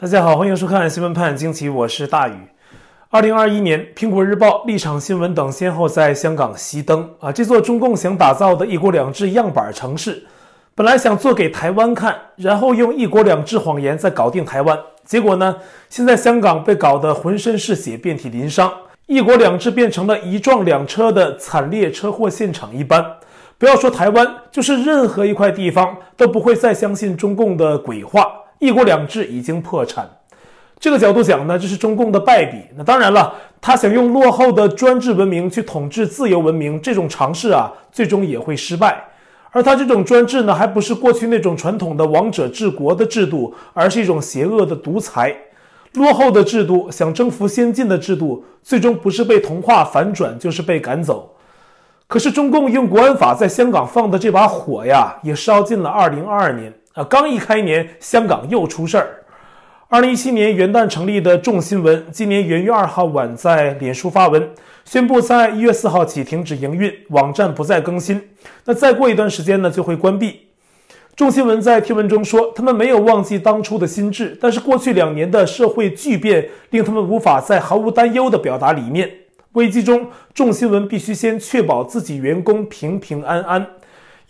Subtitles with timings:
[0.00, 2.32] 大家好，欢迎收看新闻判惊奇，我是大宇。
[3.10, 7.30] 二零二一年，苹果日报、立场新闻等先后在香港熄灯啊！
[7.30, 10.24] 这座中共想打造的一国两制样板城市，
[10.74, 14.78] 本来想做给台湾看，然后用一国两制谎言再搞定台湾。
[15.04, 15.54] 结果呢，
[15.90, 18.72] 现在香港被搞得浑身是血，遍体鳞伤，
[19.04, 23.04] 一国两制变成了一撞两车的惨烈车祸现场一般。
[23.58, 28.39] 不要说台湾，就是任何一块地方都不会再相信中共的鬼话。
[28.60, 30.08] 一国两制已经破产，
[30.78, 32.58] 这个角度讲呢，这是中共的败笔。
[32.76, 39.02] 那当然了，他想用落后的专制文明去统治自由文明，这种尝试啊，最终也会失败。
[39.50, 45.34] 而他这种专制呢，还不是过去那种传统的王者治国的制度，而是一种邪恶的独裁。
[45.94, 51.34] 落后的制度想征服先进的制度，最终不是被同化反转，就是被赶走。
[52.06, 56.72] 可是中共用国安法在香港放的这把火呀，也烧尽了二零二二年。
[57.04, 59.16] 刚一开年，香港又出事儿。
[59.88, 64.50] 二零一七年元旦成立的众新闻，今年元月二号晚在脸书发文，
[64.84, 68.28] 宣布在一月四号起停止营运，网站不再更新。
[68.66, 70.46] 那再过一段时间呢，就会关闭。
[71.16, 79.10] 众新闻在贴文中说，他们没有忘记当初的心志，但是过去两年的社会巨变令他们无法再毫无担忧地表达理念。
[79.54, 83.66] 危机中，众新闻必须先确保自己员工平平安安。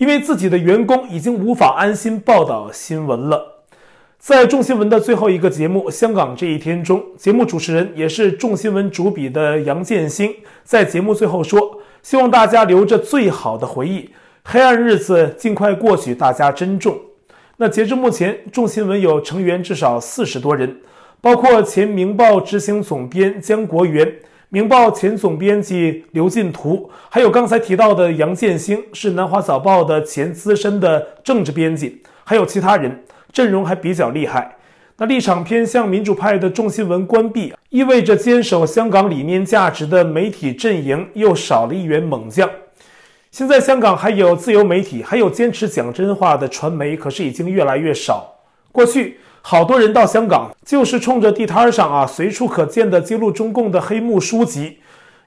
[0.00, 3.64] 因为自己的员工已经无法安心报道新闻了，
[4.18, 10.34] 在众新闻的最后一个节目《香港这一天》中，节目主持人也是众新闻主笔的杨建新
[10.64, 14.08] 在节目最后说：“希望大家留着最好的回忆，
[14.42, 16.98] 黑暗日子尽快过去，大家珍重。”
[17.58, 20.78] 那截至目前，众新闻有成员至少四十多人，
[21.20, 24.10] 包括前《明报》执行总编江国元。
[24.52, 34.56] 明报前总编辑刘进图，还有刚才提到的杨建兴，是南华早报的前资深的政治编辑，还有其他人，阵容还比较厉害。
[34.96, 42.50] 那立场偏向民主派的众新闻关闭，意味着坚守香港理念价值的媒体阵营又少了一员猛将。
[43.30, 48.34] 现在香港还有自由媒体，还有坚持讲真话的传媒，可是已经越来越少。
[48.72, 49.18] 过去。
[49.42, 54.78] 好多人到香港，就是冲着地摊上啊随处可见的揭露中共的黑幕书籍。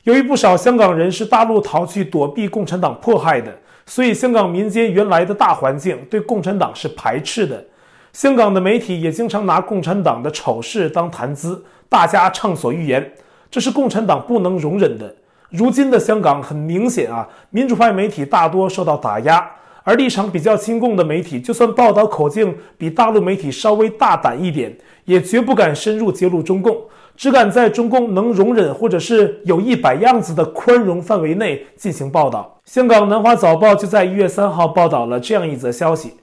[0.03, 3.51] 由于不少香港人是大陆逃去躲避共产党迫害的，
[3.85, 7.63] 所以香港民间原来的大环境对共产党是排斥的。
[8.11, 13.11] 香港的媒体也经常拿共产党的丑事当谈资，大家畅所欲言，
[13.49, 15.13] 这是共产党不能容忍的。
[15.49, 19.49] 如今的香港很明显啊，民主派媒体大多受到打压。
[19.83, 26.75] 而立场比较亲共的媒体，就算报道口径比大陆媒体稍微大胆一点，也绝不敢深入揭露中共，
[27.17, 32.61] 只敢在中共能容忍或者是有一摆样子的宽容范围内进行报道。
[32.65, 36.13] 香港南华早报就在一月三号报道了这样一则消息，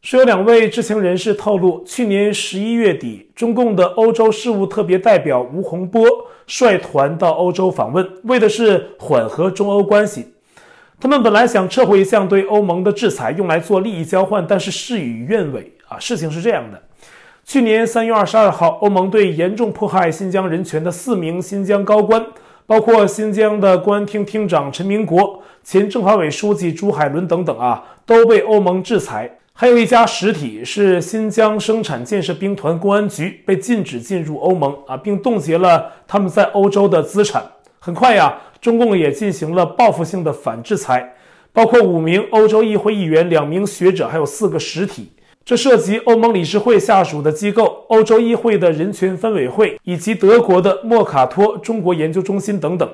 [0.00, 6.06] 说有两位知情人士透露，去年十一月底，中共的欧洲事务特别代表吴洪波
[6.46, 10.28] 率团到欧洲访问，为的是缓和中欧关系。
[11.02, 15.98] 他们本来想撤回一项对欧盟的制裁，用来做利益交换，但是事与愿违啊！
[15.98, 16.80] 事情是这样的：
[17.44, 22.24] 去年三月二十二号，欧盟对严重迫害新疆人权的四名新疆高官，
[22.68, 29.28] 包括新疆的公安厅厅长陈明国、前政法委书记朱海伦等等啊，都被欧盟制裁。
[29.52, 37.42] 还有一家实体是新疆生产建设兵团公安局，被禁止进入欧盟啊，并冻结了他们在欧洲的资产。
[37.80, 38.38] 很快呀。
[38.62, 41.14] 中共也进行了报复性的反制裁，
[41.52, 45.10] 包括五名欧洲议会议员、两名学者，还有四个实体。
[45.44, 52.88] 这涉及欧盟理事会下属的机构、欧洲议会的人权分委会以及德国的莫卡托中国研究中心等等。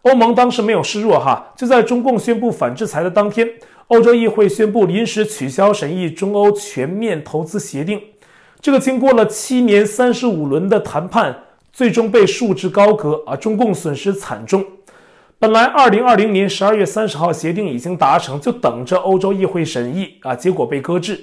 [0.00, 3.46] 欧盟当时没有示弱，哈，就在中共宣布反制裁的当天，
[3.88, 8.00] 欧洲议会宣布临时取消审议中欧全面投资协定。
[8.62, 11.36] 这个经过了七年三十五轮的谈判，
[11.70, 13.36] 最终被束之高阁啊！
[13.36, 14.64] 中共损失惨重。
[15.42, 21.20] 本来二零二零年十二月三十号协定已经达成，就等着欧洲议会审议啊，结果被搁置。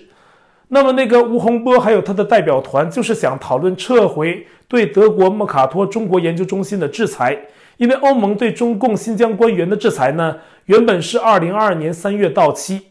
[0.67, 7.39] 那么那个吴洪波还有他的代表团，就是想讨论撤回对德国莫卡托中国研究中心的制裁，
[7.77, 10.35] 因为欧盟对中共新疆官员的制裁呢，
[10.65, 12.87] 原本是二零二二年三月到期，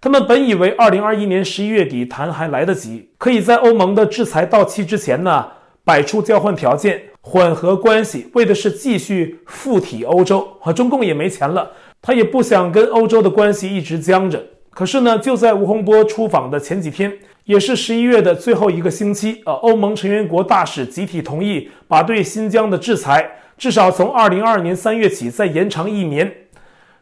[0.00, 5.46] 他们本以为二零二一年十一月底谈还来得及，可以在欧盟的制裁到期之前呢，
[5.84, 7.02] 摆出交换条件。
[7.24, 10.56] 缓和关系，为的是继续附体欧洲。
[10.58, 11.70] 和中共也没钱了，
[12.00, 14.44] 他也不想跟欧洲的关系一直僵着。
[14.70, 17.12] 可是呢，就在吴洪波出访的前几天，
[17.44, 26.34] 也是十一月的最后一个星期，啊，欧盟成员国大使集体同意把对新疆的制裁，至少从二零二二年三月起再延长一年。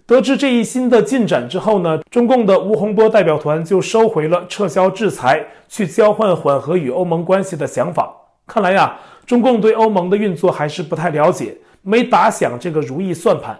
[0.05, 8.20] 得知这一新的进展之后呢，中共的吴洪波代表团就收回了撤销制裁、去交换缓和与欧盟关系的想法。
[8.53, 13.57] 看来呀，中共对欧盟的运作还是不太了解，没打响这个如意算盘。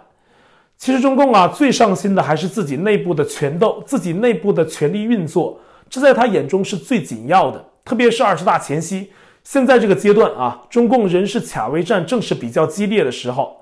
[0.77, 5.57] 其实中共啊，最上心的还是自己内部的权斗，自己内部的权力运作，
[5.89, 7.65] 这在他眼中是最紧要的。
[7.85, 9.09] 特别是二十大前夕，
[9.45, 13.61] 现在这个阶段啊，中共人事卡位战正是比较激烈的时候。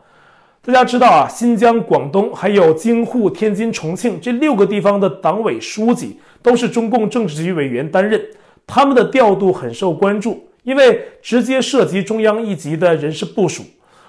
[0.63, 8.19] 大家知道啊，新疆、广东还有京沪、天津、重庆这六个地方的党委书记都是中共政治局委员担任，
[8.65, 13.63] 他们的调度很受关注，因为直接涉及中央一级的人事部署。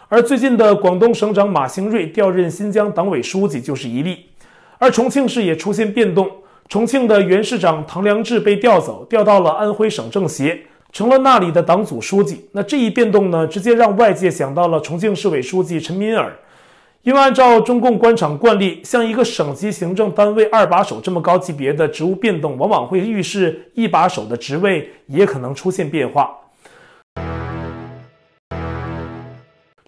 [0.08, 4.26] 而最近的广东省长马兴瑞调任新疆党委书记就是一例，
[4.79, 6.31] 而重庆市也出现变动，
[6.69, 10.61] 重庆的原市长唐良智被调走，调到了安徽省政协。
[10.93, 12.44] 成了那里的党组书记。
[12.50, 16.37] 那这一变动呢，直接让外界想到了重庆市委书记陈敏尔，
[17.02, 26.31] 因为按照中共官场惯例，像一个省级行政单位二把手这么高级别的职务变动，往往会预示一把手的职位也可能出现变化。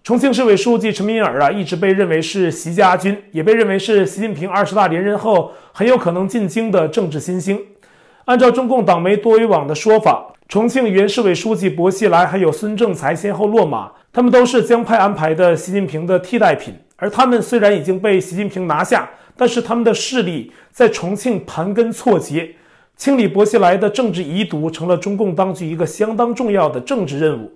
[0.01, 7.61] 重庆市委书记陈敏尔啊，一直被认为是习家军，也被认为是习近平二十大连任后很有可能进京的政治新星。
[8.25, 16.73] 按照中共党媒多维网的说法，重庆原市委书记薄熙来还有孙政才先后落马，他们都是江派安排的习近平的替代品。
[16.95, 22.55] 而他们虽然已经被习近平拿下，但是他们的势力在重庆盘根错节，
[22.95, 27.51] 清理薄熙来的政治遗毒成了中共当局一个相当重要的政治任务。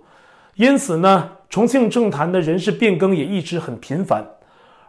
[0.55, 4.25] 因此呢，重庆政坛的人事变更也一直很频繁。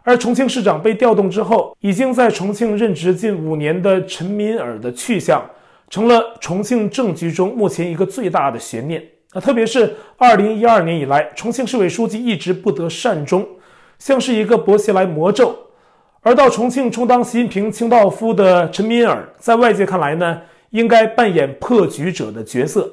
[0.03, 5.43] 而重庆市长被调动之后，已经在重庆任职近五年的陈敏尔的去向。
[5.91, 9.41] 成了重庆政局中目前一个最大的悬念啊！
[9.41, 13.43] 特别是二零一二年以来，重庆市委书记一直不得善终，
[13.99, 15.55] 像是一个薄熙来魔咒。
[16.21, 20.41] 而到重庆充当习近平清道夫的陈敏尔，在外界看来呢，
[20.71, 22.91] 应该扮演破局者的角色。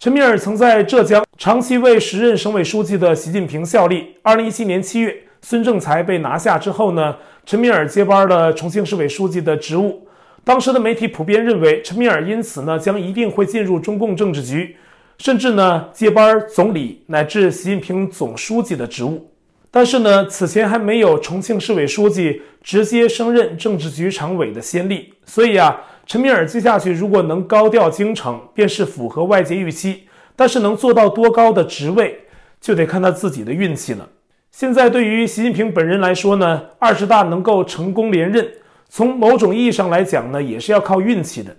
[0.00, 4.16] 陈敏尔曾在浙江长期为时任省委书记的习近平效力。
[4.22, 10.06] 二零一七年七月，孙政才被拿下之后呢，陈敏尔接班了重庆市委书记的职务。
[10.42, 14.76] 当时的媒体普遍认为，陈敏尔因此呢将一定会进入中共政治局，
[15.18, 19.30] 甚至呢接班总理乃至习近平总书记的职务。
[19.74, 30.04] 但是呢，此前还没有重庆市委书记直接升任政治局常委的先例，所以啊，陈敏尔接下去如果能高调京城，便是符合外界预期。
[30.36, 32.20] 但是能做到多高的职位，
[32.60, 34.08] 就得看他自己的运气了。
[34.52, 38.48] 现在对于习近平本人来说呢，二十大能够成功连任。
[38.88, 41.56] 从某种意义上来讲呢，也是要靠运气的。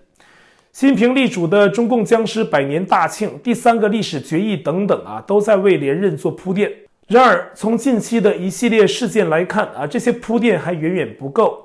[0.72, 6.72] 习近平力主的中共僵尸百年大庆、第三个历史决议等等啊，都在为连任做铺垫。
[7.08, 11.64] 然而，从近期的一系列事件来看啊，这些铺垫还远远不够。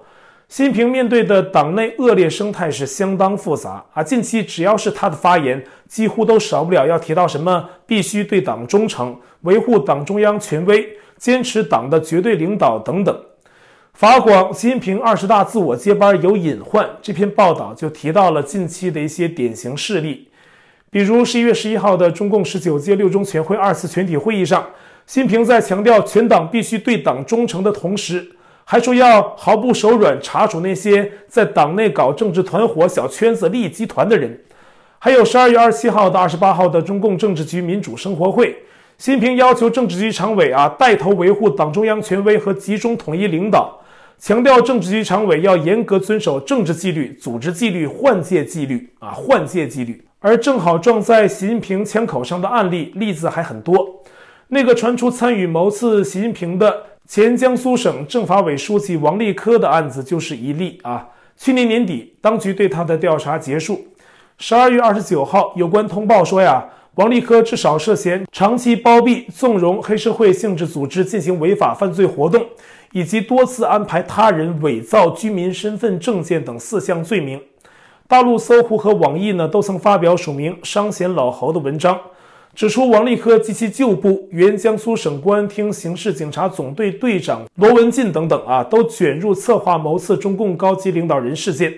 [0.48, 4.02] 习近平面对的党内恶劣生态是相当复杂啊。
[4.02, 13.24] 近期只要是他的发言，几乎都少不了要提到什么必须对党忠诚、维护党中央权威、坚持党的绝对领导等等。
[13.94, 20.28] 法广习近平二十大自我接班有隐患，这篇报道就提到了近期的一些典型事例，
[20.90, 24.66] 比如十一月十一号的中共十九届六中全会二次全体会议上，
[25.10, 28.24] 习近平在强调全党必须对党忠诚的同时，
[28.62, 34.40] 还说要毫不手软查处那些在党内搞政治团伙、小圈子、利益集团的人。
[35.00, 38.50] 还有十二月二十七号到二十八号的中共政治局民主生活会，
[38.98, 43.80] 习近平要求政治局常委啊带头维护党中央权威和集中统一领导。
[44.16, 50.04] 强调政治局常委要严格遵守政治纪律、组织纪律、换届纪律啊，换届纪律。
[50.20, 53.96] 而正好撞在习近平枪口上的案例例子还很多。
[54.52, 61.08] 那个传出参与谋刺习近平的前江苏省政法委书记王立科的案子就是一例啊。
[61.36, 63.80] 去年年底，当局对他的调查结束。
[64.38, 66.64] 十二月二十九号，有关通报说呀，
[66.96, 72.44] 王立科至少涉嫌长期包庇、纵容黑社会性质组织进行违法犯罪活动。
[72.92, 77.40] 以及多次安排他人伪造居民身份证件等四项罪名，
[78.08, 81.96] 大陆搜狐和网易呢都曾发表署名商显老侯的文章，
[82.54, 91.72] 指出王立科及其旧部原江苏省公安厅刑事警察总队队长罗文进等等啊，都卷入策划谋刺中共高级领导人事件。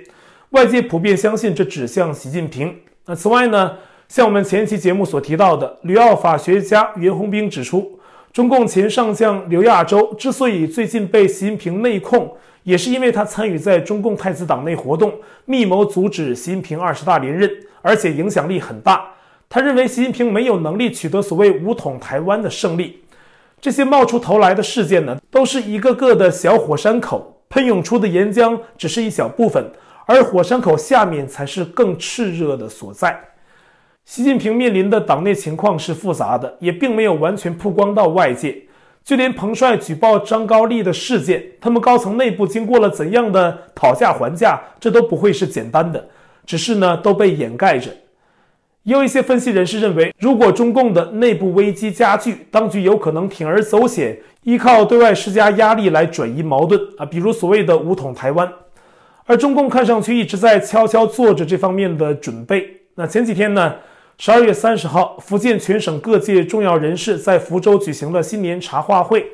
[0.51, 2.75] 外界普遍相信这指向习近平。
[3.05, 3.77] 那此外呢，
[4.09, 7.99] 像我们前期节目所提到的，吕奥法学家袁宏兵指出。
[8.33, 15.13] 中共前上将刘亚洲之所以最近被习近平内控，也是因为他参与在中共太子党内活动，
[15.45, 17.51] 密谋阻止习近平二十大连任，
[17.83, 19.07] 而且影响力很大。
[19.55, 23.03] 他认为习近平没有能力取得所谓武统台湾的胜利。
[23.61, 29.71] 这些冒出头来的事件呢，都是一个个的小火山口，喷涌出的岩浆只是一小部分，
[30.07, 33.23] 而火山口下面才是更炽热的所在。
[34.07, 38.57] 习近平面临的党内情况是复杂的，也并没有完全曝光到外界。
[39.05, 46.09] 就连彭帅举报张高丽的事件，他们高层内部经过了怎样的讨价还价，这都不会是简单的，
[46.47, 47.91] 只是呢都被掩盖着。
[48.85, 58.53] 也有一些分析人士认为，如果中共的内部危机加剧，当局有可能铤而走险，依靠对外施加压力来转移矛盾啊，比如所谓的武统台湾。
[59.25, 62.69] 而中共看上去一直在悄悄做着这方面的准备。
[62.97, 63.75] 那前几天呢？
[64.19, 69.25] 十二月三十号，福建全省各界重要人士在福州举行了新年茶话会。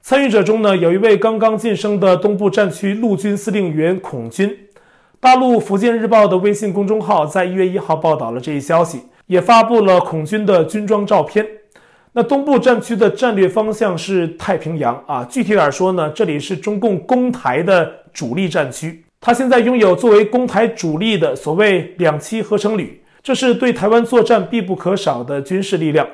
[0.00, 4.61] 参与者中呢，有一位刚刚晋升的东部战区陆军司令员孔军。
[5.22, 11.46] 大陆福建日报的微信公众号在一月一号报道了这一消息，也发布了孔军的军装照片。
[12.12, 19.04] 那东部战区的战略方向是太平洋啊，具体点说呢，这里是中共攻台的主力战区。
[19.20, 23.00] 他现在拥有作为攻台主力的所谓两栖合成旅。
[23.22, 26.04] 这是对台湾作战必不可少的军事力量。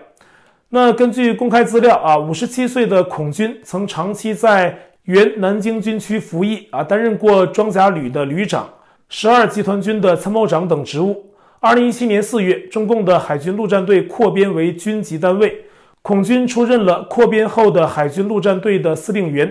[0.69, 8.69] 那根据公开资料啊，五十七岁的孔军曾长期在原南京军区服役啊，担任过装甲旅的旅长、
[9.11, 11.33] 十二集团军的参谋长等职务。
[11.61, 15.65] 二零一七年四月，中共的海军陆战队扩编为军级单位，
[16.03, 19.51] 孔军出任了扩编后的海军陆战队的司令员。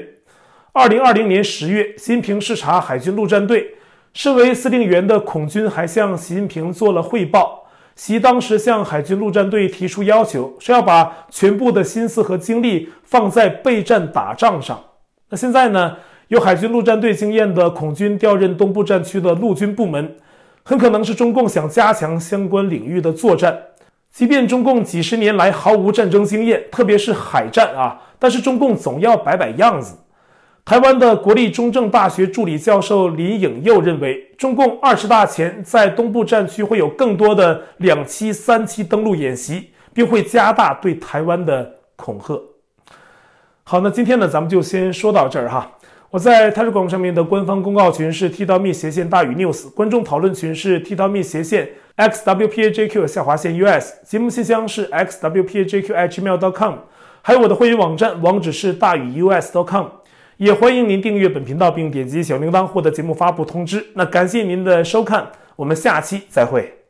[0.74, 3.74] 二零二零年十月，习近平视察海军陆战队。
[4.14, 7.68] 身为司令员的孔军还向习近平做了汇报。
[7.96, 14.80] 习当时向海军陆战队提出要求，说要把全部的心思和精力放在备战打仗上。
[15.30, 15.98] 那现在呢？
[16.30, 20.16] 有海军陆战队经验的孔军调任东部战区的陆军部门，
[20.64, 23.58] 很可能是中共想加强相关领域的作战。
[24.12, 29.96] 即便中共几十年来毫无战争经验，特别是海战啊，但是中共总要摆摆样子。
[30.66, 42.38] 台湾的国立中正大学助理教授林颖佑认为，中共二十大前在东部战区会有更多的两栖、三栖登陆演习，并会加大对台湾的恐吓。
[43.64, 45.72] 好，那今天呢，咱们就先说到这儿哈。
[46.18, 56.74] 我在 Telegram 上面的官方公告群是 t.me 斜线大于 news，观众讨论群是 t.me 斜线 xwpajq 下划线 us，节目信箱是 xwpajq@gmail.com，
[57.22, 59.86] 还有我的会员网站网址是大于 us.com。
[60.38, 63.86] 也欢迎您订阅本频道，并点击小铃铛获得节目发布通知。
[63.94, 66.87] 那感谢您的收看，我们下期再会。